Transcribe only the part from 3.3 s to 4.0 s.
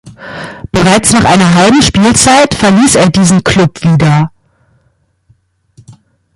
Klub